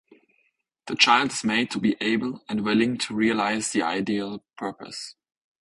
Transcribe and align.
The 0.87 0.95
child 0.95 1.29
is 1.31 1.43
made 1.43 1.69
to 1.69 1.79
be 1.79 1.95
able 2.01 2.43
and 2.49 2.65
willing 2.65 2.97
to 2.97 3.13
realize 3.13 3.71
the 3.71 3.83
ideal 3.83 4.43
purposes. 4.57 5.13